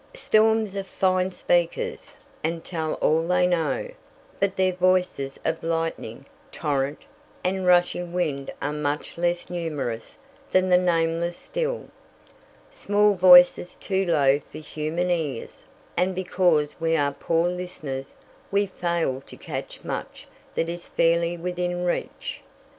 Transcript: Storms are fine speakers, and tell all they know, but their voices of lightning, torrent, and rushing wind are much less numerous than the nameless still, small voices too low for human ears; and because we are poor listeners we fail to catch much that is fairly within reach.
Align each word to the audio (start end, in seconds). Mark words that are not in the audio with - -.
Storms 0.15 0.75
are 0.75 0.83
fine 0.83 1.31
speakers, 1.31 2.15
and 2.43 2.65
tell 2.65 2.95
all 2.95 3.21
they 3.27 3.45
know, 3.45 3.91
but 4.39 4.55
their 4.55 4.73
voices 4.73 5.39
of 5.45 5.61
lightning, 5.63 6.25
torrent, 6.51 7.03
and 7.43 7.67
rushing 7.67 8.11
wind 8.11 8.51
are 8.63 8.73
much 8.73 9.15
less 9.15 9.47
numerous 9.51 10.17
than 10.51 10.69
the 10.69 10.77
nameless 10.79 11.37
still, 11.37 11.87
small 12.71 13.13
voices 13.13 13.75
too 13.75 14.03
low 14.07 14.39
for 14.39 14.57
human 14.57 15.11
ears; 15.11 15.65
and 15.95 16.15
because 16.15 16.81
we 16.81 16.95
are 16.97 17.11
poor 17.13 17.47
listeners 17.47 18.15
we 18.49 18.65
fail 18.65 19.21
to 19.27 19.37
catch 19.37 19.83
much 19.83 20.25
that 20.55 20.67
is 20.67 20.87
fairly 20.87 21.37
within 21.37 21.85
reach. 21.85 22.41